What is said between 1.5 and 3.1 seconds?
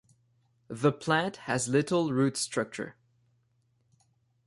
little root structure.